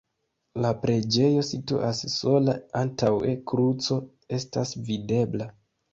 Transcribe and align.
La 0.65 0.69
preĝejo 0.85 1.43
situas 1.49 2.01
sola, 2.13 2.57
antaŭe 2.81 3.35
kruco 3.53 3.99
estas 4.39 4.77
videbla. 4.89 5.53